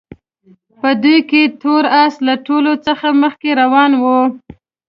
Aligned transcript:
په 0.81 0.89
دوی 1.03 1.19
کې 1.29 1.41
تور 1.61 1.83
اس 2.03 2.13
له 2.27 2.35
ټولو 2.47 2.71
څخه 2.85 3.07
مخکې 3.23 3.49
روان 3.61 3.91
وو. 4.01 4.19